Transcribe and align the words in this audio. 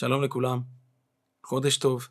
שלום 0.00 0.22
לכולם, 0.22 0.60
חודש 1.46 1.76
טוב. 1.76 2.08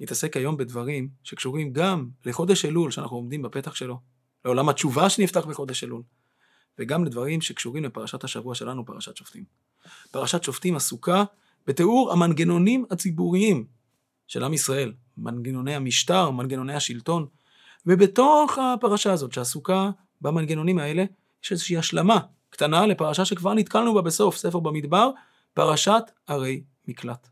נתעסק 0.00 0.36
היום 0.36 0.56
בדברים 0.56 1.08
שקשורים 1.22 1.72
גם 1.72 2.08
לחודש 2.26 2.64
אלול 2.64 2.90
שאנחנו 2.90 3.16
עומדים 3.16 3.42
בפתח 3.42 3.74
שלו, 3.74 4.00
לעולם 4.44 4.68
התשובה 4.68 5.10
שנפתח 5.10 5.44
בחודש 5.46 5.84
אלול, 5.84 6.02
וגם 6.78 7.04
לדברים 7.04 7.40
שקשורים 7.40 7.84
לפרשת 7.84 8.24
השבוע 8.24 8.54
שלנו, 8.54 8.86
פרשת 8.86 9.16
שופטים. 9.16 9.44
פרשת 10.10 10.42
שופטים 10.42 10.76
עסוקה 10.76 11.24
בתיאור 11.66 12.12
המנגנונים 12.12 12.84
הציבוריים 12.90 13.66
של 14.26 14.44
עם 14.44 14.54
ישראל, 14.54 14.92
מנגנוני 15.16 15.74
המשטר, 15.74 16.30
מנגנוני 16.30 16.74
השלטון, 16.74 17.26
ובתוך 17.86 18.58
הפרשה 18.58 19.12
הזאת 19.12 19.32
שעסוקה 19.32 19.90
במנגנונים 20.20 20.78
האלה, 20.78 21.04
יש 21.44 21.52
איזושהי 21.52 21.76
השלמה 21.76 22.18
קטנה 22.50 22.86
לפרשה 22.86 23.24
שכבר 23.24 23.54
נתקלנו 23.54 23.94
בה 23.94 24.02
בסוף, 24.02 24.36
ספר 24.36 24.60
במדבר, 24.60 25.10
פרשת 25.54 26.02
ערי 26.26 26.62
מקלט. 26.88 27.28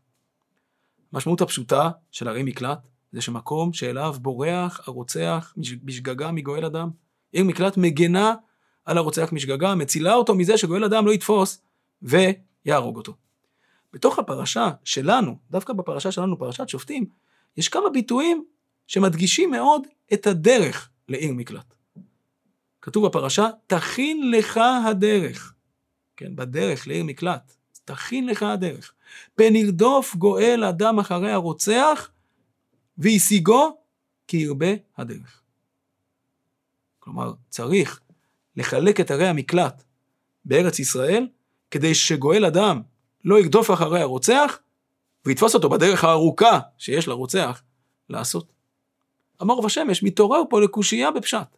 המשמעות 1.13 1.41
הפשוטה 1.41 1.89
של 2.11 2.27
ערי 2.27 2.43
מקלט 2.43 2.87
זה 3.11 3.21
שמקום 3.21 3.73
שאליו 3.73 4.15
בורח 4.21 4.87
הרוצח 4.87 5.53
בשגגה 5.83 6.31
מגואל 6.31 6.65
אדם. 6.65 6.89
עיר 7.31 7.43
מקלט 7.43 7.77
מגנה 7.77 8.33
על 8.85 8.97
הרוצח 8.97 9.29
משגגה, 9.31 9.75
מצילה 9.75 10.13
אותו 10.13 10.35
מזה 10.35 10.57
שגואל 10.57 10.83
אדם 10.83 11.05
לא 11.05 11.11
יתפוס 11.11 11.61
ויהרוג 12.01 12.97
אותו. 12.97 13.13
בתוך 13.93 14.19
הפרשה 14.19 14.69
שלנו, 14.83 15.37
דווקא 15.51 15.73
בפרשה 15.73 16.11
שלנו, 16.11 16.39
פרשת 16.39 16.69
שופטים, 16.69 17.05
יש 17.57 17.69
כמה 17.69 17.89
ביטויים 17.89 18.45
שמדגישים 18.87 19.51
מאוד 19.51 19.87
את 20.13 20.27
הדרך 20.27 20.89
לעיר 21.09 21.33
מקלט. 21.33 21.73
כתוב 22.81 23.07
בפרשה, 23.07 23.47
תכין 23.67 24.31
לך 24.31 24.59
הדרך. 24.85 25.53
כן, 26.17 26.35
בדרך 26.35 26.87
לעיר 26.87 27.03
מקלט. 27.03 27.55
תכין 27.85 28.25
לך 28.25 28.43
הדרך. 28.43 28.93
פן 29.35 29.55
ירדוף 29.55 30.15
גואל 30.15 30.63
אדם 30.63 30.99
אחרי 30.99 31.31
הרוצח, 31.31 32.09
והשיגו 32.97 33.77
כי 34.27 34.37
ירבה 34.37 34.67
הדרך. 34.97 35.41
כלומר, 36.99 37.33
צריך 37.49 37.99
לחלק 38.55 38.99
את 38.99 39.11
ערי 39.11 39.27
המקלט 39.27 39.83
בארץ 40.45 40.79
ישראל, 40.79 41.27
כדי 41.71 41.95
שגואל 41.95 42.45
אדם 42.45 42.81
לא 43.23 43.39
ירדוף 43.39 43.71
אחרי 43.71 44.01
הרוצח, 44.01 44.59
ויתפוס 45.25 45.55
אותו 45.55 45.69
בדרך 45.69 46.03
הארוכה 46.03 46.59
שיש 46.77 47.07
לרוצח 47.07 47.61
לעשות. 48.09 48.53
המור 49.39 49.65
ושמש 49.65 50.03
מתעורר 50.03 50.41
פה 50.49 50.61
לקושייה 50.61 51.11
בפשט. 51.11 51.57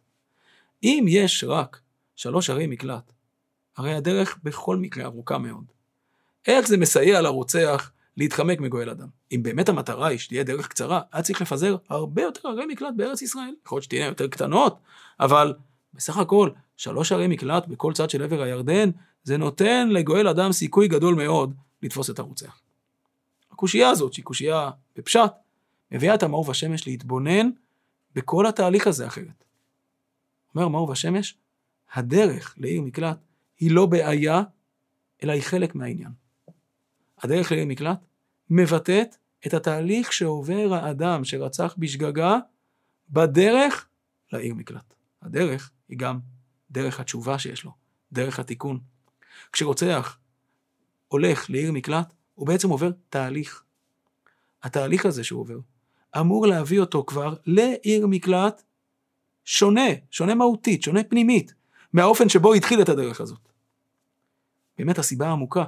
אם 0.82 1.04
יש 1.08 1.44
רק 1.44 1.80
שלוש 2.16 2.50
ערי 2.50 2.66
מקלט, 2.66 3.12
הרי 3.76 3.94
הדרך 3.94 4.38
בכל 4.42 4.76
מקרה 4.76 5.04
ארוכה 5.04 5.38
מאוד. 5.38 5.73
איך 6.46 6.68
זה 6.68 6.76
מסייע 6.76 7.20
לרוצח 7.20 7.90
להתחמק 8.16 8.60
מגואל 8.60 8.90
אדם? 8.90 9.08
אם 9.32 9.42
באמת 9.42 9.68
המטרה 9.68 10.08
היא 10.08 10.18
שתהיה 10.18 10.44
דרך 10.44 10.68
קצרה, 10.68 11.00
היה 11.12 11.22
צריך 11.22 11.42
לפזר 11.42 11.76
הרבה 11.88 12.22
יותר 12.22 12.48
ערי 12.48 12.66
מקלט 12.66 12.94
בארץ 12.96 13.22
ישראל. 13.22 13.54
יכול 13.66 13.76
להיות 13.76 13.84
שתהיה 13.84 14.06
יותר 14.06 14.28
קטנות, 14.28 14.78
אבל 15.20 15.54
בסך 15.94 16.16
הכל, 16.16 16.50
שלוש 16.76 17.12
ערי 17.12 17.26
מקלט 17.26 17.66
בכל 17.66 17.92
צד 17.92 18.10
של 18.10 18.22
עבר 18.22 18.42
הירדן, 18.42 18.90
זה 19.24 19.36
נותן 19.36 19.88
לגואל 19.88 20.28
אדם 20.28 20.52
סיכוי 20.52 20.88
גדול 20.88 21.14
מאוד 21.14 21.54
לתפוס 21.82 22.10
את 22.10 22.18
הרוצח. 22.18 22.60
הקושייה 23.52 23.90
הזאת, 23.90 24.12
שהיא 24.12 24.24
קושייה 24.24 24.70
בפשט, 24.96 25.32
מביאה 25.92 26.14
את 26.14 26.22
המאור 26.22 26.48
והשמש 26.48 26.86
להתבונן 26.86 27.50
בכל 28.14 28.46
התהליך 28.46 28.86
הזה 28.86 29.06
אחרת. 29.06 29.44
אומר 30.54 30.68
מאור 30.68 30.88
והשמש, 30.88 31.36
הדרך 31.94 32.54
לעיר 32.58 32.82
מקלט 32.82 33.18
היא 33.60 33.70
לא 33.70 33.86
בעיה, 33.86 34.42
אלא 35.22 35.32
היא 35.32 35.42
חלק 35.42 35.74
מהעניין. 35.74 36.23
הדרך 37.22 37.52
לעיר 37.52 37.66
מקלט 37.66 37.98
מבטאת 38.50 39.16
את 39.46 39.54
התהליך 39.54 40.12
שעובר 40.12 40.74
האדם 40.74 41.24
שרצח 41.24 41.74
בשגגה 41.78 42.38
בדרך 43.10 43.88
לעיר 44.32 44.54
מקלט. 44.54 44.94
הדרך 45.22 45.70
היא 45.88 45.98
גם 45.98 46.18
דרך 46.70 47.00
התשובה 47.00 47.38
שיש 47.38 47.64
לו, 47.64 47.72
דרך 48.12 48.38
התיקון. 48.38 48.80
כשרוצח 49.52 50.18
הולך 51.08 51.50
לעיר 51.50 51.72
מקלט, 51.72 52.12
הוא 52.34 52.46
בעצם 52.46 52.68
עובר 52.68 52.90
תהליך. 53.08 53.62
התהליך 54.62 55.06
הזה 55.06 55.24
שהוא 55.24 55.40
עובר, 55.40 55.58
אמור 56.20 56.46
להביא 56.46 56.80
אותו 56.80 57.04
כבר 57.06 57.34
לעיר 57.46 58.06
מקלט 58.06 58.62
שונה, 59.44 59.88
שונה 60.10 60.34
מהותית, 60.34 60.82
שונה 60.82 61.04
פנימית, 61.04 61.54
מהאופן 61.92 62.28
שבו 62.28 62.54
התחיל 62.54 62.82
את 62.82 62.88
הדרך 62.88 63.20
הזאת. 63.20 63.48
באמת 64.78 64.98
הסיבה 64.98 65.28
העמוקה 65.28 65.64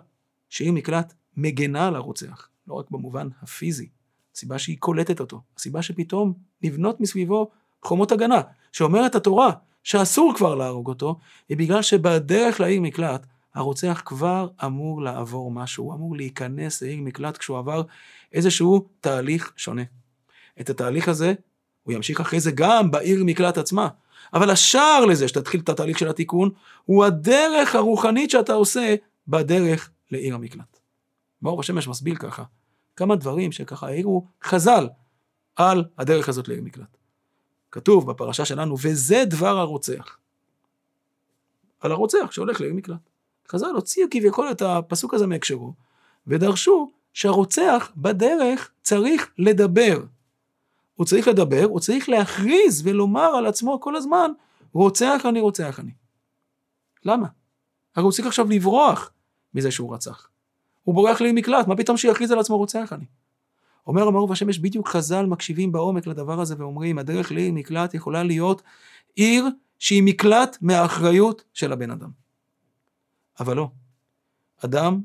שעיר 0.48 0.72
מקלט 0.72 1.14
מגנה 1.36 1.86
על 1.86 1.96
הרוצח, 1.96 2.48
לא 2.68 2.74
רק 2.74 2.90
במובן 2.90 3.28
הפיזי, 3.42 3.88
הסיבה 4.34 4.58
שהיא 4.58 4.76
קולטת 4.78 5.20
אותו, 5.20 5.40
הסיבה 5.56 5.82
שפתאום 5.82 6.32
נבנות 6.62 7.00
מסביבו 7.00 7.50
חומות 7.82 8.12
הגנה, 8.12 8.40
שאומרת 8.72 9.14
התורה 9.14 9.52
שאסור 9.82 10.32
כבר 10.36 10.54
להרוג 10.54 10.88
אותו, 10.88 11.18
היא 11.48 11.56
בגלל 11.56 11.82
שבדרך 11.82 12.60
לעיר 12.60 12.80
מקלט, 12.80 13.26
הרוצח 13.54 14.02
כבר 14.04 14.48
אמור 14.64 15.02
לעבור 15.02 15.50
משהו, 15.50 15.84
הוא 15.84 15.94
אמור 15.94 16.16
להיכנס 16.16 16.82
לעיר 16.82 17.00
מקלט 17.00 17.36
כשהוא 17.36 17.58
עבר 17.58 17.82
איזשהו 18.32 18.88
תהליך 19.00 19.52
שונה. 19.56 19.82
את 20.60 20.70
התהליך 20.70 21.08
הזה 21.08 21.34
הוא 21.82 21.94
ימשיך 21.94 22.20
אחרי 22.20 22.40
זה 22.40 22.50
גם 22.54 22.90
בעיר 22.90 23.24
מקלט 23.24 23.58
עצמה. 23.58 23.88
אבל 24.34 24.50
השער 24.50 25.04
לזה 25.04 25.28
שתתחיל 25.28 25.60
את 25.60 25.68
התהליך 25.68 25.98
של 25.98 26.08
התיקון, 26.08 26.50
הוא 26.84 27.04
הדרך 27.04 27.74
הרוחנית 27.74 28.30
שאתה 28.30 28.52
עושה 28.52 28.94
בדרך 29.28 29.90
לעיר 30.10 30.34
המקלט. 30.34 30.75
מאור 31.42 31.60
השמש 31.60 31.88
מסביר 31.88 32.16
ככה, 32.16 32.44
כמה 32.96 33.16
דברים 33.16 33.52
שככה 33.52 33.86
העירו 33.86 34.26
חז"ל 34.44 34.88
על 35.56 35.84
הדרך 35.98 36.28
הזאת 36.28 36.48
לעיר 36.48 36.62
מקלט. 36.62 36.96
כתוב 37.70 38.10
בפרשה 38.10 38.44
שלנו, 38.44 38.76
וזה 38.82 39.24
דבר 39.26 39.58
הרוצח. 39.58 40.18
על 41.80 41.92
הרוצח 41.92 42.30
שהולך 42.30 42.60
לעיר 42.60 42.74
מקלט. 42.74 43.10
חז"ל 43.48 43.66
הוציאו 43.74 44.08
כביכול 44.10 44.50
את 44.50 44.62
הפסוק 44.62 45.14
הזה 45.14 45.26
מהקשרו, 45.26 45.74
ודרשו 46.26 46.90
שהרוצח 47.12 47.92
בדרך 47.96 48.70
צריך 48.82 49.30
לדבר. 49.38 50.02
הוא 50.94 51.06
צריך 51.06 51.28
לדבר, 51.28 51.64
הוא 51.64 51.80
צריך 51.80 52.08
להכריז 52.08 52.86
ולומר 52.86 53.36
על 53.36 53.46
עצמו 53.46 53.80
כל 53.80 53.96
הזמן, 53.96 54.30
רוצח 54.72 55.22
אני, 55.28 55.40
רוצח 55.40 55.80
אני. 55.80 55.92
למה? 57.04 57.26
הרי 57.96 58.04
הוא 58.04 58.12
צריך 58.12 58.26
עכשיו 58.26 58.50
לברוח 58.50 59.10
מזה 59.54 59.70
שהוא 59.70 59.94
רצח. 59.94 60.28
הוא 60.86 60.94
בורח 60.94 61.20
לי 61.20 61.32
מקלט, 61.32 61.66
מה 61.66 61.76
פתאום 61.76 61.96
שיכריז 61.96 62.30
על 62.30 62.38
עצמו 62.38 62.56
רוצח 62.56 62.92
אני? 62.92 63.04
אומר 63.86 64.08
המערוב 64.08 64.32
השמש, 64.32 64.58
בדיוק 64.58 64.88
חז"ל 64.88 65.26
מקשיבים 65.26 65.72
בעומק 65.72 66.06
לדבר 66.06 66.40
הזה 66.40 66.54
ואומרים, 66.58 66.98
הדרך 66.98 67.32
לעיר 67.32 67.52
מקלט 67.52 67.94
יכולה 67.94 68.22
להיות 68.22 68.62
עיר 69.14 69.48
שהיא 69.78 70.02
מקלט 70.02 70.56
מהאחריות 70.60 71.44
של 71.52 71.72
הבן 71.72 71.90
אדם. 71.90 72.10
אבל 73.40 73.56
לא. 73.56 73.70
אדם 74.64 75.00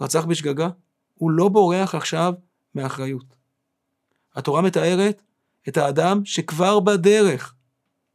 רצח 0.00 0.24
בשגגה, 0.24 0.68
הוא 1.14 1.30
לא 1.30 1.48
בורח 1.48 1.94
עכשיו 1.94 2.34
מאחריות. 2.74 3.34
התורה 4.34 4.62
מתארת 4.62 5.22
את 5.68 5.76
האדם 5.76 6.24
שכבר 6.24 6.80
בדרך 6.80 7.54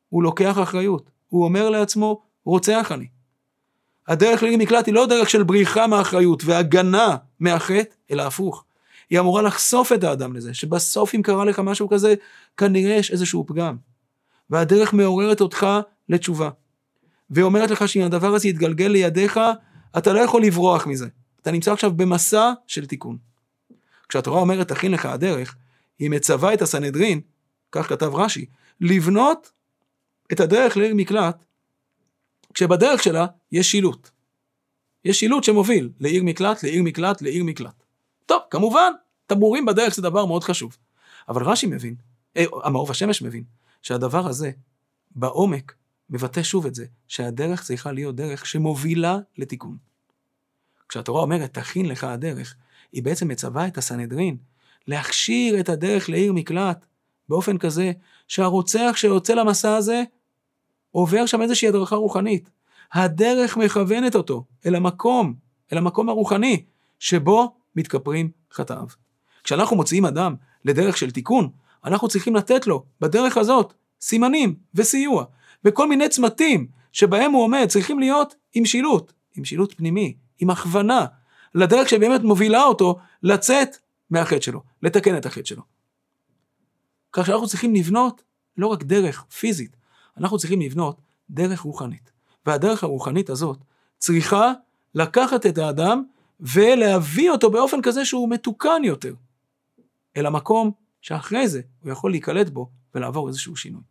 הוא 0.09 0.23
לוקח 0.23 0.59
אחריות. 0.63 1.09
הוא 1.27 1.43
אומר 1.43 1.69
לעצמו, 1.69 2.21
רוצח 2.45 2.91
אני. 2.91 3.07
הדרך 4.07 4.43
לעיר 4.43 4.57
מקלט 4.57 4.85
היא 4.85 4.93
לא 4.93 5.05
דרך 5.05 5.29
של 5.29 5.43
בריחה 5.43 5.87
מאחריות 5.87 6.43
והגנה 6.45 7.15
מהחטא, 7.39 7.95
אלא 8.11 8.23
הפוך. 8.23 8.63
היא 9.09 9.19
אמורה 9.19 9.41
לחשוף 9.41 9.93
את 9.93 10.03
האדם 10.03 10.35
לזה, 10.35 10.53
שבסוף 10.53 11.15
אם 11.15 11.21
קרה 11.21 11.45
לך 11.45 11.59
משהו 11.59 11.89
כזה, 11.89 12.13
כנראה 12.57 12.95
יש 12.95 13.11
איזשהו 13.11 13.43
פגם. 13.47 13.75
והדרך 14.49 14.93
מעוררת 14.93 15.41
אותך 15.41 15.67
לתשובה. 16.09 16.49
ואומרת 17.29 17.71
לך 17.71 17.87
שאם 17.87 18.01
הדבר 18.01 18.35
הזה 18.35 18.47
יתגלגל 18.47 18.87
לידיך, 18.87 19.39
אתה 19.97 20.13
לא 20.13 20.19
יכול 20.19 20.43
לברוח 20.43 20.87
מזה. 20.87 21.07
אתה 21.41 21.51
נמצא 21.51 21.73
עכשיו 21.73 21.91
במסע 21.91 22.51
של 22.67 22.85
תיקון. 22.85 23.17
כשהתורה 24.09 24.41
אומרת 24.41 24.67
תכין 24.67 24.91
לך 24.91 25.05
הדרך, 25.05 25.55
היא 25.99 26.09
מצווה 26.09 26.53
את 26.53 26.61
הסנהדרין, 26.61 27.21
כך 27.71 27.89
כתב 27.89 28.15
רש"י, 28.15 28.45
לבנות 28.81 29.51
את 30.31 30.39
הדרך 30.39 30.77
לעיר 30.77 30.95
מקלט, 30.95 31.45
כשבדרך 32.57 33.03
שלה 33.03 33.25
יש 33.51 33.71
שילוט. 33.71 34.09
יש 35.05 35.19
שילוט 35.19 35.43
שמוביל 35.43 35.89
לעיר 35.99 36.23
מקלט, 36.23 36.63
לעיר 36.63 36.83
מקלט, 36.83 37.21
לעיר 37.21 37.43
מקלט. 37.43 37.83
טוב, 38.25 38.41
כמובן, 38.49 38.91
תמורים 39.27 39.65
בדרך 39.65 39.95
זה 39.95 40.01
דבר 40.01 40.25
מאוד 40.25 40.43
חשוב. 40.43 40.77
אבל 41.29 41.43
רש"י 41.43 41.67
מבין, 41.67 41.95
אה, 42.37 42.45
המעוף 42.63 42.89
השמש 42.89 43.21
מבין, 43.21 43.43
שהדבר 43.81 44.27
הזה, 44.27 44.51
בעומק, 45.15 45.73
מבטא 46.09 46.43
שוב 46.43 46.65
את 46.65 46.75
זה, 46.75 46.85
שהדרך 47.07 47.63
צריכה 47.63 47.91
להיות 47.91 48.15
דרך 48.15 48.45
שמובילה 48.45 49.17
לתיקון. 49.37 49.77
כשהתורה 50.89 51.21
אומרת, 51.21 51.53
תכין 51.53 51.85
לך 51.85 52.03
הדרך, 52.03 52.55
היא 52.91 53.03
בעצם 53.03 53.27
מצווה 53.27 53.67
את 53.67 53.77
הסנהדרין 53.77 54.37
להכשיר 54.87 55.59
את 55.59 55.69
הדרך 55.69 56.09
לעיר 56.09 56.33
מקלט 56.33 56.85
באופן 57.29 57.57
כזה 57.57 57.91
שהרוצח 58.27 58.93
שיוצא 58.95 59.33
למסע 59.33 59.75
הזה 59.75 60.03
עובר 60.91 61.25
שם 61.25 61.41
איזושהי 61.41 61.67
הדרכה 61.67 61.95
רוחנית. 61.95 62.49
הדרך 62.93 63.57
מכוונת 63.57 64.15
אותו 64.15 64.45
אל 64.65 64.75
המקום, 64.75 65.33
אל 65.73 65.77
המקום 65.77 66.09
הרוחני, 66.09 66.63
שבו 66.99 67.55
מתכפרים 67.75 68.29
חטאיו. 68.53 68.87
כשאנחנו 69.43 69.75
מוציאים 69.75 70.05
אדם 70.05 70.35
לדרך 70.65 70.97
של 70.97 71.11
תיקון, 71.11 71.49
אנחנו 71.85 72.07
צריכים 72.07 72.35
לתת 72.35 72.67
לו 72.67 72.85
בדרך 73.01 73.37
הזאת 73.37 73.73
סימנים 74.01 74.55
וסיוע, 74.75 75.25
וכל 75.65 75.89
מיני 75.89 76.09
צמתים 76.09 76.67
שבהם 76.91 77.31
הוא 77.31 77.43
עומד 77.43 77.65
צריכים 77.69 77.99
להיות 77.99 78.35
עם 78.53 78.65
שילוט, 78.65 79.13
עם 79.35 79.45
שילוט 79.45 79.73
פנימי, 79.77 80.15
עם 80.39 80.49
הכוונה, 80.49 81.05
לדרך 81.55 81.89
שבאמת 81.89 82.21
מובילה 82.21 82.63
אותו 82.63 82.99
לצאת 83.23 83.77
מהחטא 84.09 84.41
שלו, 84.41 84.63
לתקן 84.83 85.17
את 85.17 85.25
החטא 85.25 85.45
שלו. 85.45 85.61
כך 87.11 87.25
שאנחנו 87.25 87.47
צריכים 87.47 87.75
לבנות 87.75 88.23
לא 88.57 88.67
רק 88.67 88.83
דרך 88.83 89.25
פיזית, 89.39 89.76
אנחנו 90.17 90.37
צריכים 90.37 90.61
לבנות 90.61 91.01
דרך 91.29 91.59
רוחנית. 91.59 92.11
והדרך 92.45 92.83
הרוחנית 92.83 93.29
הזאת 93.29 93.57
צריכה 93.97 94.53
לקחת 94.95 95.45
את 95.45 95.57
האדם 95.57 96.03
ולהביא 96.39 97.29
אותו 97.31 97.49
באופן 97.49 97.81
כזה 97.81 98.05
שהוא 98.05 98.29
מתוקן 98.29 98.81
יותר, 98.83 99.13
אל 100.17 100.25
המקום 100.25 100.71
שאחרי 101.01 101.47
זה 101.47 101.61
הוא 101.79 101.91
יכול 101.91 102.11
להיקלט 102.11 102.49
בו 102.49 102.69
ולעבור 102.95 103.27
איזשהו 103.27 103.55
שינוי. 103.55 103.81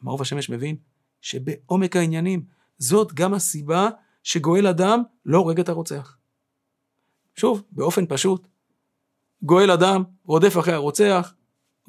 המערוב 0.00 0.22
השמש 0.22 0.50
מבין 0.50 0.76
שבעומק 1.20 1.96
העניינים 1.96 2.44
זאת 2.78 3.12
גם 3.12 3.34
הסיבה 3.34 3.88
שגואל 4.22 4.66
הדם 4.66 5.02
לא 5.26 5.38
הורג 5.38 5.60
את 5.60 5.68
הרוצח. 5.68 6.16
שוב, 7.36 7.62
באופן 7.70 8.04
פשוט, 8.08 8.46
גואל 9.42 9.70
הדם, 9.70 10.04
רודף 10.24 10.58
אחרי 10.58 10.74
הרוצח, 10.74 11.34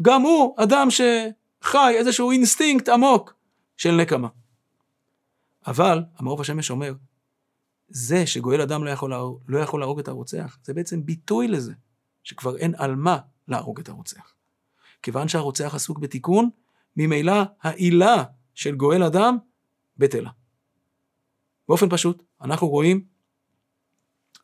גם 0.01 0.21
הוא 0.21 0.55
אדם 0.57 0.87
שחי 1.65 1.95
איזשהו 1.97 2.31
אינסטינקט 2.31 2.89
עמוק 2.89 3.33
של 3.77 3.91
נקמה. 3.91 4.27
אבל, 5.67 6.03
המאור 6.17 6.41
ושמש 6.41 6.71
אומר, 6.71 6.93
זה 7.87 8.27
שגואל 8.27 8.61
הדם 8.61 8.83
לא 8.83 8.89
יכול, 8.89 9.09
להרוג, 9.09 9.39
לא 9.47 9.59
יכול 9.59 9.79
להרוג 9.79 9.99
את 9.99 10.07
הרוצח, 10.07 10.57
זה 10.63 10.73
בעצם 10.73 11.05
ביטוי 11.05 11.47
לזה, 11.47 11.73
שכבר 12.23 12.57
אין 12.57 12.73
על 12.77 12.95
מה 12.95 13.17
להרוג 13.47 13.79
את 13.79 13.89
הרוצח. 13.89 14.33
כיוון 15.01 15.27
שהרוצח 15.27 15.75
עסוק 15.75 15.99
בתיקון, 15.99 16.49
ממילא 16.97 17.43
העילה 17.61 18.23
של 18.53 18.75
גואל 18.75 19.03
אדם 19.03 19.37
בטלה. 19.97 20.29
באופן 21.67 21.89
פשוט, 21.89 22.23
אנחנו 22.41 22.67
רואים 22.67 23.05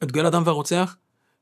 את 0.04 0.12
גואל 0.12 0.26
אדם 0.26 0.44
והרוצח 0.46 0.98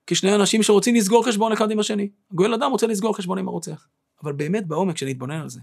כשני 0.08 0.36
אנשים 0.36 0.64
שרוצים 0.64 0.96
לסגור 0.96 1.26
חשבון 1.26 1.52
אחד 1.52 1.72
עם 1.72 1.80
השני. 1.80 2.10
גואל 2.31 2.54
אדם 2.54 2.72
רוצה 2.72 2.88
לסגור 2.88 3.18
חשבון 3.18 3.38
עם 3.38 3.48
הרוצח. 3.48 3.88
אבל 4.24 4.33
באמת 4.33 4.68
בעומק, 4.68 4.95
כשנתבונן 4.95 5.42
על 5.42 5.50
זה, 5.50 5.60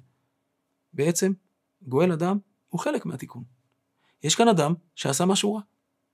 בעצם 0.92 1.32
גואל 1.82 2.12
אדם 2.12 2.38
הוא 2.68 2.80
חלק 2.80 3.06
מהתיקון. 3.06 3.44
יש 4.22 4.34
כאן 4.34 4.48
אדם 4.48 4.74
שעשה 4.94 5.24
משהו 5.24 5.54
רע. 5.54 5.60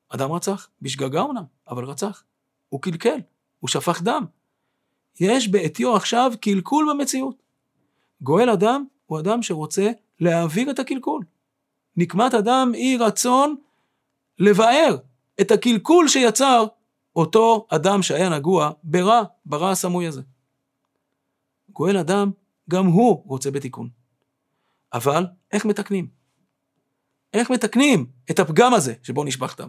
אדם 0.08 0.32
רצח, 0.32 0.68
בשגגה 0.82 1.22
אמנם, 1.22 1.44
אבל 1.68 1.84
רצח. 1.84 2.24
הוא 2.68 2.82
קלקל, 2.82 3.18
הוא 3.60 3.68
שפך 3.68 4.02
דם. 4.02 4.24
יש 5.20 5.48
בעטיו 5.48 5.96
עכשיו 5.96 6.32
קלקול 6.40 6.86
במציאות. 6.90 7.42
גואל 8.20 8.50
אדם 8.50 8.84
הוא 9.06 9.20
אדם 9.20 9.42
שרוצה 9.42 9.90
להעביר 10.20 10.70
את 10.70 10.78
הקלקול. 10.78 11.24
נקמת 11.96 12.34
אדם 12.34 12.72
היא 12.74 12.98
רצון 13.00 13.56
לבאר 14.38 14.96
את 15.40 15.50
הקלקול 15.50 16.08
שיצר 16.08 16.66
אותו 17.16 17.66
אדם 17.70 18.02
שהיה 18.02 18.28
נגוע 18.28 18.70
ברע, 18.84 19.22
ברע 19.46 19.70
הסמוי 19.70 20.06
הזה. 20.06 20.22
גואל 21.72 21.96
אדם, 21.96 22.30
גם 22.70 22.86
הוא 22.86 23.22
רוצה 23.26 23.50
בתיקון. 23.50 23.88
אבל 24.92 25.26
איך 25.52 25.64
מתקנים? 25.64 26.08
איך 27.34 27.50
מתקנים 27.50 28.06
את 28.30 28.38
הפגם 28.38 28.74
הזה 28.74 28.94
שבו 29.02 29.24
נשפך 29.24 29.60
דם? 29.60 29.68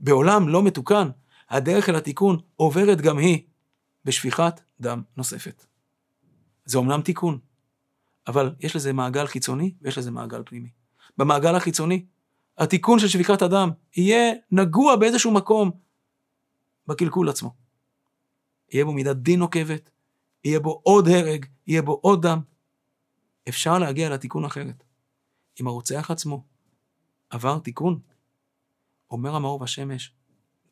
בעולם 0.00 0.48
לא 0.48 0.62
מתוקן, 0.62 1.08
הדרך 1.50 1.88
אל 1.88 1.96
התיקון 1.96 2.38
עוברת 2.56 3.00
גם 3.00 3.18
היא 3.18 3.42
בשפיכת 4.04 4.60
דם 4.80 5.02
נוספת. 5.16 5.66
זה 6.64 6.78
אומנם 6.78 7.00
תיקון, 7.02 7.38
אבל 8.26 8.54
יש 8.60 8.76
לזה 8.76 8.92
מעגל 8.92 9.26
חיצוני 9.26 9.74
ויש 9.82 9.98
לזה 9.98 10.10
מעגל 10.10 10.42
פנימי. 10.46 10.68
במעגל 11.18 11.54
החיצוני, 11.54 12.06
התיקון 12.58 12.98
של 12.98 13.08
שפיכת 13.08 13.42
הדם 13.42 13.70
יהיה 13.96 14.32
נגוע 14.50 14.96
באיזשהו 14.96 15.30
מקום 15.30 15.70
בקלקול 16.86 17.28
עצמו. 17.28 17.54
יהיה 18.72 18.84
בו 18.84 18.92
מידת 18.92 19.16
דין 19.16 19.38
נוקבת, 19.38 19.90
יהיה 20.46 20.60
בו 20.60 20.80
עוד 20.82 21.08
הרג, 21.08 21.46
יהיה 21.66 21.82
בו 21.82 21.92
עוד 22.02 22.26
דם. 22.26 22.40
אפשר 23.48 23.78
להגיע 23.78 24.10
לתיקון 24.10 24.44
אחרת. 24.44 24.84
אם 25.60 25.66
הרוצח 25.66 26.10
עצמו 26.10 26.44
עבר 27.30 27.58
תיקון, 27.58 28.00
אומר 29.10 29.34
המאור 29.34 29.58
בשמש, 29.58 30.14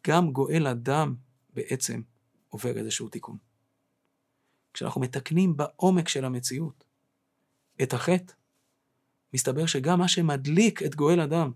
גם 0.07 0.33
גואל 0.33 0.67
הדם 0.67 1.15
בעצם 1.55 2.03
עובר 2.49 2.79
איזשהו 2.79 3.09
תיקון. 3.09 3.37
כשאנחנו 4.73 5.01
מתקנים 5.01 5.57
בעומק 5.57 6.09
של 6.09 6.25
המציאות 6.25 6.85
את 7.83 7.93
החטא, 7.93 8.33
מסתבר 9.35 9.67
שגם 9.67 9.99
מה 9.99 10.09
שמדליק 10.09 10.83
את 10.83 10.95
גואל 10.95 11.21
הדם 11.21 11.53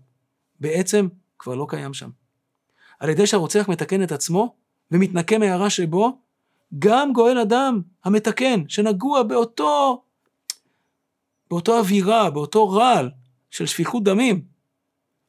בעצם 0.59 1.07
כבר 1.39 1.55
לא 1.55 1.65
קיים 1.69 1.93
שם. 1.93 2.09
על 2.99 3.09
ידי 3.09 3.27
שהרוצח 3.27 3.69
מתקן 3.69 4.03
את 4.03 4.11
עצמו 4.11 4.55
ומתנקה 4.91 5.37
מהרע 5.37 5.69
שבו, 5.69 6.21
גם 6.79 7.13
גואל 7.13 7.37
אדם 7.37 7.81
המתקן, 8.03 8.63
שנגוע 8.67 9.23
באותו, 9.23 10.03
באותו 11.49 11.77
אווירה, 11.77 12.29
באותו 12.29 12.69
רעל 12.69 13.09
של 13.49 13.65
שפיכות 13.65 14.03
דמים, 14.03 14.41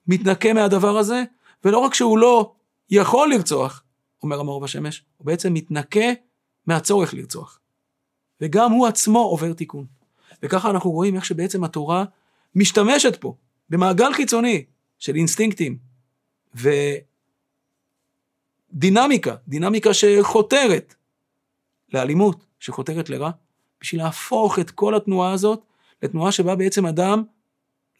מתנקה 0.07 0.53
מהדבר 0.53 0.99
הזה, 0.99 1.25
ולא 1.65 1.79
רק 1.79 1.95
שהוא 1.95 2.19
לא 2.19 2.53
יכול 2.91 3.31
לרצוח, 3.31 3.83
אומר 4.23 4.41
המאור 4.41 4.61
בשמש, 4.61 5.05
הוא 5.17 5.27
בעצם 5.27 5.55
מתנקה 5.55 6.07
מהצורך 6.67 7.15
לרצוח. 7.15 7.61
וגם 8.41 8.73
הוא 8.73 8.87
עצמו 8.87 9.19
עובר 9.19 9.53
תיקון. 9.53 9.87
וככה 10.43 10.71
אנחנו 10.71 10.91
רואים 10.91 11.17
איך 11.17 11.25
שבעצם 11.25 11.65
התורה 11.65 12.05
משתמשת 12.55 13.17
פה 13.17 13.35
במעגל 13.71 14.13
חיצוני 14.13 14.65
של 14.99 15.15
אינסטינקטים 15.15 15.79
ודינמיקה, 18.73 19.37
דינמיקה 19.49 19.95
שחותרת 19.95 20.95
לאלימות, 21.95 22.45
שחותרת 22.61 23.11
לרע, 23.11 23.31
בשביל 23.81 24.03
להפוך 24.03 24.59
את 24.59 24.71
כל 24.71 24.95
התנועה 24.95 25.33
הזאת 25.33 25.63
לתנועה 26.03 26.33
שבה 26.33 26.57
בעצם 26.57 26.87
אדם 26.87 27.23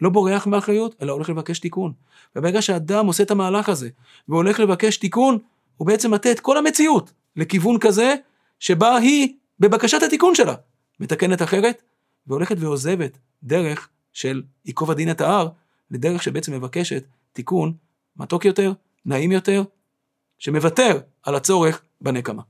לא 0.01 0.11
בורח 0.11 0.47
מאחריות, 0.47 0.95
אלא 1.03 1.13
הולך 1.13 1.29
לבקש 1.31 1.59
תיקון. 1.59 1.93
וברגע 2.37 2.63
שאדם 2.63 3.07
עושה 3.07 3.23
את 3.23 3.31
המהלך 3.31 3.69
הזה, 3.69 3.89
והולך 4.29 4.61
לבקש 4.61 4.97
תיקון, 4.97 5.39
הוא 5.77 5.87
בעצם 5.87 6.15
מטה 6.15 6.31
את 6.31 6.41
כל 6.41 6.57
המציאות 6.57 7.13
לכיוון 7.37 7.79
כזה, 7.79 8.15
שבה 8.59 8.97
היא, 8.97 9.35
בבקשת 9.61 10.03
התיקון 10.03 10.35
שלה, 10.35 10.55
מתקנת 11.01 11.43
אחרת, 11.43 11.83
והולכת 12.27 12.57
ועוזבת 12.59 13.19
דרך 13.43 13.89
של 14.13 14.43
ייקוב 14.65 14.91
הדין 14.91 15.11
את 15.11 15.21
ההר, 15.21 15.49
לדרך 15.91 16.23
שבעצם 16.23 16.53
מבקשת 16.53 17.05
תיקון 17.33 17.73
מתוק 18.17 18.45
יותר, 18.45 18.73
נעים 19.05 19.33
יותר, 19.33 19.63
שמוותר 20.39 21.01
על 21.23 21.35
הצורך 21.35 21.83
בנקמה. 22.01 22.43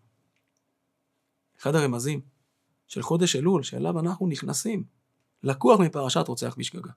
אחד 1.61 1.75
הרמזים 1.75 2.21
של 2.87 3.03
חודש 3.03 3.37
אלול, 3.37 3.63
שאליו 3.63 4.01
אנחנו 4.01 4.27
נכנסים, 4.27 4.85
לקוח 5.43 5.81
מפרשת 5.81 6.29
רוצח 6.29 6.55
בשגגה. 6.59 6.91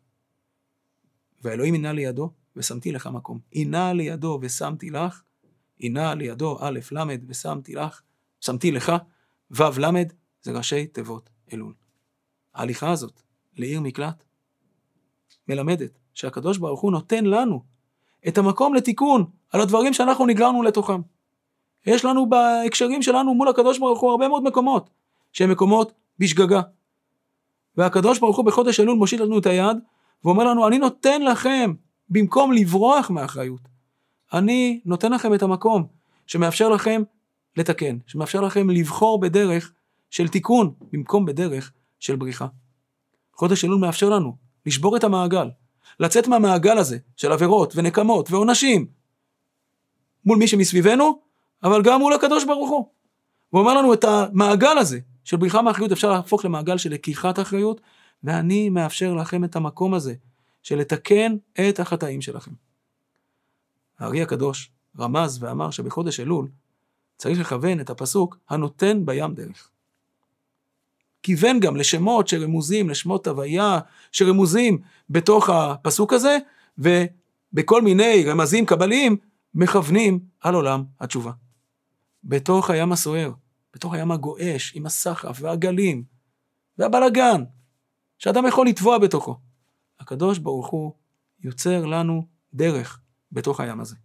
והאלוהים 1.41 1.73
עינה 1.73 1.93
לידו, 1.93 2.31
ושמתי 2.55 2.91
לך 2.91 3.07
מקום. 3.07 3.39
עינה 3.51 3.93
לידו 3.93 4.39
ושמתי 4.41 4.89
לך, 4.89 5.21
עינה 5.77 6.15
לידו 6.15 6.57
א' 6.61 6.79
ל' 6.91 6.99
ושמתי 7.27 7.75
לך, 7.75 8.01
שמתי 8.41 8.71
לך, 8.71 8.91
ו' 9.51 9.79
ל', 9.79 10.03
זה 10.41 10.51
ראשי 10.51 10.87
תיבות 10.87 11.29
אלול. 11.53 11.73
ההליכה 12.53 12.91
הזאת 12.91 13.21
לעיר 13.57 13.81
מקלט 13.81 14.23
מלמדת 15.47 15.99
שהקדוש 16.13 16.57
ברוך 16.57 16.81
הוא 16.81 16.91
נותן 16.91 17.25
לנו 17.25 17.63
את 18.27 18.37
המקום 18.37 18.75
לתיקון 18.75 19.25
על 19.49 19.61
הדברים 19.61 19.93
שאנחנו 19.93 20.25
נגררנו 20.25 20.63
לתוכם. 20.63 21.01
יש 21.85 22.05
לנו 22.05 22.29
בהקשרים 22.29 23.01
שלנו 23.01 23.33
מול 23.33 23.47
הקדוש 23.47 23.79
ברוך 23.79 23.99
הוא 23.99 24.11
הרבה 24.11 24.27
מאוד 24.27 24.43
מקומות 24.43 24.89
שהם 25.33 25.51
מקומות 25.51 25.93
בשגגה. 26.19 26.61
והקדוש 27.77 28.19
ברוך 28.19 28.37
הוא 28.37 28.45
בחודש 28.45 28.79
אלול 28.79 28.97
מושיט 28.97 29.19
לנו 29.19 29.39
את 29.39 29.45
היד 29.45 29.77
ואומר 30.25 30.43
לנו 30.43 30.67
אני 30.67 30.77
נותן 30.77 31.21
לכם 31.21 31.73
במקום 32.09 32.51
לברוח 32.51 33.09
מאחריות 33.09 33.61
אני 34.33 34.81
נותן 34.85 35.11
לכם 35.11 35.33
את 35.33 35.43
המקום 35.43 35.87
שמאפשר 36.27 36.69
לכם 36.69 37.03
לתקן, 37.57 37.97
שמאפשר 38.07 38.41
לכם 38.41 38.69
לבחור 38.69 39.19
בדרך 39.19 39.73
של 40.09 40.27
תיקון 40.27 40.73
במקום 40.93 41.25
בדרך 41.25 41.71
של 41.99 42.15
בריחה. 42.15 42.47
חודש 43.33 43.65
אלול 43.65 43.79
מאפשר 43.79 44.09
לנו 44.09 44.35
לשבור 44.65 44.97
את 44.97 45.03
המעגל, 45.03 45.49
לצאת 45.99 46.27
מהמעגל 46.27 46.77
הזה 46.77 46.97
של 47.15 47.31
עבירות 47.31 47.73
ונקמות 47.75 48.31
ועונשים 48.31 48.87
מול 50.25 50.37
מי 50.37 50.47
שמסביבנו 50.47 51.19
אבל 51.63 51.81
גם 51.81 51.99
מול 51.99 52.13
הקדוש 52.13 52.45
ברוך 52.45 52.69
הוא. 52.69 52.87
הוא 53.49 53.61
אומר 53.61 53.73
לנו 53.73 53.93
את 53.93 54.03
המעגל 54.03 54.77
הזה 54.77 54.99
של 55.23 55.37
בריחה 55.37 55.61
מאחריות 55.61 55.91
אפשר 55.91 56.11
להפוך 56.11 56.45
למעגל 56.45 56.77
של 56.77 56.89
לקיחת 56.89 57.39
אחריות, 57.39 57.81
ואני 58.23 58.69
מאפשר 58.69 59.13
לכם 59.13 59.43
את 59.43 59.55
המקום 59.55 59.93
הזה 59.93 60.13
של 60.63 60.75
לתקן 60.75 61.35
את 61.69 61.79
החטאים 61.79 62.21
שלכם. 62.21 62.51
הארי 63.99 64.21
הקדוש 64.21 64.71
רמז 64.99 65.43
ואמר 65.43 65.71
שבחודש 65.71 66.19
אלול 66.19 66.47
צריך 67.17 67.39
לכוון 67.39 67.79
את 67.79 67.89
הפסוק 67.89 68.37
הנותן 68.49 69.05
בים 69.05 69.33
דרך. 69.33 69.69
כיוון 71.23 71.59
גם 71.59 71.75
לשמות 71.75 72.27
שרמוזים, 72.27 72.89
לשמות 72.89 73.27
הוויה 73.27 73.79
שרמוזים 74.11 74.81
בתוך 75.09 75.49
הפסוק 75.49 76.13
הזה, 76.13 76.37
ובכל 76.77 77.81
מיני 77.81 78.23
רמזים 78.27 78.65
קבליים 78.65 79.17
מכוונים 79.55 80.19
על 80.41 80.55
עולם 80.55 80.83
התשובה. 80.99 81.31
בתוך 82.23 82.69
הים 82.69 82.91
הסוער, 82.91 83.31
בתוך 83.73 83.93
הים 83.93 84.11
הגועש, 84.11 84.75
עם 84.75 84.85
הסחף 84.85 85.37
והגלים 85.41 86.03
והבלגן, 86.77 87.43
שאדם 88.19 88.47
יכול 88.47 88.67
לטבוע 88.67 88.97
בתוכו. 88.97 89.37
הקדוש 89.99 90.37
ברוך 90.37 90.67
הוא 90.67 90.91
יוצר 91.43 91.85
לנו 91.85 92.25
דרך 92.53 92.99
בתוך 93.31 93.59
הים 93.59 93.79
הזה. 93.79 93.95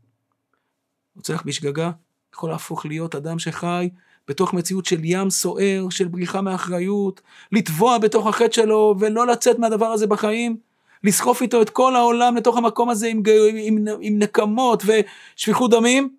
רוצח 1.17 1.43
בשגגה 1.47 1.91
יכול 2.35 2.51
להפוך 2.51 2.87
להיות 2.87 3.15
אדם 3.15 3.39
שחי 3.39 3.91
בתוך 4.29 4.55
מציאות 4.55 4.87
של 4.87 5.01
ים 5.05 5.31
סוער, 5.31 5.87
של 5.91 6.09
בריחה 6.09 6.41
מאחריות, 6.41 7.21
לטבוע 7.53 7.99
בתוך 7.99 8.27
החטא 8.27 8.53
שלו 8.53 8.95
ולא 8.99 9.27
לצאת 9.27 9.59
מהדבר 9.59 9.87
הזה 9.87 10.07
בחיים, 10.07 10.57
לסחוף 11.05 11.43
איתו 11.43 11.63
את 11.63 11.71
כל 11.71 11.97
העולם 11.97 12.37
לתוך 12.37 12.57
המקום 12.57 12.91
הזה 12.91 13.07
עם, 13.07 13.23
עם, 13.55 13.85
עם 14.01 14.19
נקמות 14.19 14.83
ושפיכות 14.87 15.71
דמים. 15.71 16.17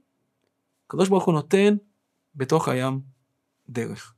הקדוש 0.87 1.09
ברוך 1.09 1.25
הוא 1.25 1.33
נותן 1.33 1.75
בתוך 2.35 2.67
הים 2.67 3.01
דרך. 3.69 4.13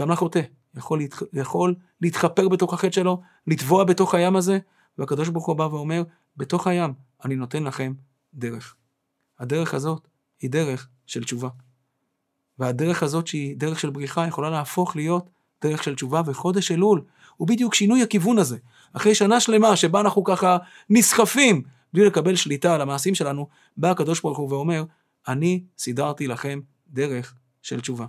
גם 0.00 0.10
לחוטא 0.10 0.40
יכול, 0.74 0.98
להת... 0.98 1.14
יכול 1.32 1.74
להתחפר 2.00 2.48
בתוך 2.48 2.74
החטא 2.74 2.92
שלו, 2.92 3.22
לטבוע 3.46 3.84
בתוך 3.84 4.14
הים 4.14 4.36
הזה, 4.36 4.58
והקדוש 4.98 5.28
ברוך 5.28 5.46
הוא 5.46 5.56
בא 5.56 5.62
ואומר, 5.62 6.02
בתוך 6.36 6.66
הים 6.66 6.94
אני 7.24 7.36
נותן 7.36 7.64
לכם 7.64 7.92
דרך. 8.34 8.74
הדרך 9.38 9.74
הזאת 9.74 10.08
היא 10.40 10.50
דרך 10.50 10.88
של 11.06 11.24
תשובה. 11.24 11.48
והדרך 12.58 13.02
הזאת 13.02 13.26
שהיא 13.26 13.56
דרך 13.56 13.80
של 13.80 13.90
בריחה 13.90 14.26
יכולה 14.26 14.50
להפוך 14.50 14.96
להיות 14.96 15.30
דרך 15.62 15.82
של 15.82 15.94
תשובה, 15.94 16.22
וחודש 16.26 16.72
אלול 16.72 17.04
הוא 17.36 17.48
בדיוק 17.48 17.74
שינוי 17.74 18.02
הכיוון 18.02 18.38
הזה. 18.38 18.58
אחרי 18.92 19.14
שנה 19.14 19.40
שלמה 19.40 19.76
שבה 19.76 20.00
אנחנו 20.00 20.24
ככה 20.24 20.56
נסחפים 20.90 21.62
בלי 21.92 22.04
לקבל 22.04 22.36
שליטה 22.36 22.74
על 22.74 22.80
המעשים 22.80 23.14
שלנו, 23.14 23.48
בא 23.76 23.90
הקדוש 23.90 24.20
ברוך 24.20 24.38
הוא 24.38 24.50
ואומר, 24.50 24.84
אני 25.28 25.64
סידרתי 25.78 26.26
לכם 26.26 26.60
דרך 26.88 27.34
של 27.62 27.80
תשובה. 27.80 28.06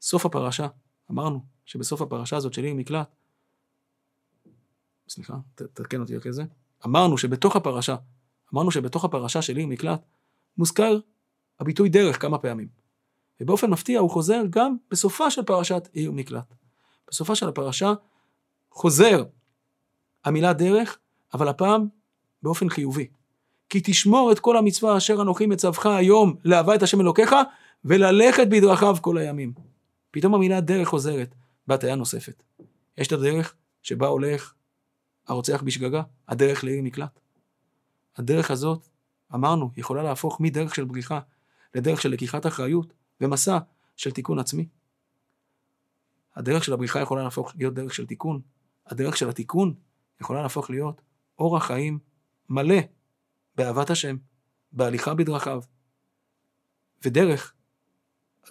סוף 0.00 0.26
הפרשה, 0.26 0.66
אמרנו 1.10 1.44
שבסוף 1.64 2.02
הפרשה 2.02 2.36
הזאת 2.36 2.52
של 2.52 2.64
עיר 2.64 2.74
מקלט, 2.74 3.14
סליחה, 5.08 5.36
תתקן 5.54 6.00
אותי 6.00 6.16
אחרי 6.16 6.32
זה, 6.32 6.42
אמרנו 6.86 7.18
שבתוך 7.18 7.56
הפרשה, 7.56 7.96
אמרנו 8.54 8.70
שבתוך 8.70 9.04
הפרשה 9.04 9.42
של 9.42 9.56
עיר 9.56 9.66
מקלט, 9.66 10.06
מוזכר 10.58 10.98
הביטוי 11.60 11.88
דרך 11.88 12.22
כמה 12.22 12.38
פעמים. 12.38 12.68
ובאופן 13.40 13.70
מפתיע 13.70 14.00
הוא 14.00 14.10
חוזר 14.10 14.42
גם 14.50 14.76
בסופה 14.90 15.30
של 15.30 15.42
פרשת 15.42 15.88
עיר 15.92 16.12
מקלט. 16.12 16.54
בסופה 17.08 17.34
של 17.34 17.48
הפרשה 17.48 17.92
חוזר 18.70 19.24
המילה 20.24 20.52
דרך, 20.52 20.98
אבל 21.34 21.48
הפעם 21.48 21.88
באופן 22.42 22.68
חיובי. 22.68 23.08
כי 23.72 23.80
תשמור 23.84 24.32
את 24.32 24.40
כל 24.40 24.56
המצווה 24.56 24.96
אשר 24.96 25.22
אנוכי 25.22 25.46
מצווך 25.46 25.86
היום 25.86 26.36
לאהבה 26.44 26.74
את 26.74 26.82
השם 26.82 27.00
אלוקיך 27.00 27.34
וללכת 27.84 28.46
בדרכיו 28.50 28.96
כל 29.00 29.18
הימים. 29.18 29.52
פתאום 30.10 30.34
המילה 30.34 30.60
דרך 30.60 30.88
חוזרת 30.88 31.34
בהטיה 31.66 31.94
נוספת. 31.94 32.42
יש 32.98 33.06
את 33.06 33.12
הדרך 33.12 33.54
שבה 33.82 34.06
הולך 34.06 34.54
הרוצח 35.28 35.62
בשגגה, 35.62 36.02
הדרך 36.28 36.64
לעיר 36.64 36.82
מקלט. 36.82 37.20
הדרך 38.16 38.50
הזאת, 38.50 38.88
אמרנו, 39.34 39.70
יכולה 39.76 40.02
להפוך 40.02 40.40
מדרך 40.40 40.74
של 40.74 40.84
בריחה 40.84 41.20
לדרך 41.74 42.00
של 42.02 42.10
לקיחת 42.10 42.46
אחריות 42.46 42.92
ומסע 43.20 43.58
של 43.96 44.10
תיקון 44.10 44.38
עצמי. 44.38 44.66
הדרך 46.36 46.64
של 46.64 46.72
הבריחה 46.72 47.00
יכולה 47.00 47.22
להפוך 47.22 47.52
להיות 47.56 47.74
דרך 47.74 47.94
של 47.94 48.06
תיקון. 48.06 48.40
הדרך 48.86 49.16
של 49.16 49.28
התיקון 49.28 49.74
יכולה 50.20 50.42
להפוך 50.42 50.70
להיות 50.70 51.00
אורח 51.38 51.66
חיים 51.66 51.98
מלא 52.48 52.76
באהבת 53.54 53.90
השם, 53.90 54.16
בהליכה 54.72 55.14
בדרכיו, 55.14 55.62
ודרך 57.04 57.54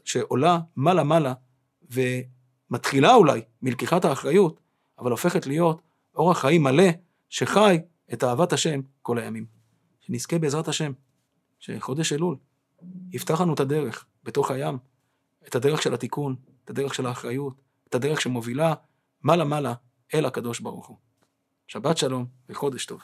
שעולה 0.06 0.60
מעלה-מעלה 0.76 1.34
ומתחילה 1.90 3.16
אולי 3.16 3.42
מלקיחת 3.62 4.06
האחריות, 4.06 4.60
אבל 5.00 5.12
הופכת 5.12 5.46
להיות 5.46 5.82
אורח 6.16 6.42
חיים 6.42 6.64
מלא 6.64 6.90
שחי 7.30 7.80
את 8.14 8.24
אהבת 8.24 8.54
השם 8.54 8.82
כל 9.02 9.18
הימים. 9.18 9.46
שנזכה 10.02 10.40
בעזרת 10.40 10.68
השם, 10.68 10.92
שחודש 11.60 12.14
אלול 12.14 12.38
יפתח 13.12 13.42
לנו 13.42 13.54
את 13.54 13.60
הדרך 13.60 14.06
בתוך 14.24 14.52
הים, 14.52 14.78
את 15.48 15.56
הדרך 15.56 15.82
של 15.82 15.94
התיקון, 15.94 16.36
את 16.66 16.70
הדרך 16.70 16.94
של 16.94 17.06
האחריות, 17.06 17.62
את 17.90 17.96
הדרך 17.96 18.22
שמובילה 18.22 18.74
מעלה-מעלה 19.24 19.74
אל 20.14 20.26
הקדוש 20.26 20.60
ברוך 20.60 20.88
הוא. 20.88 20.98
שבת 21.68 21.98
שלום 21.98 22.26
וחודש 22.50 22.86
טוב. 22.86 23.02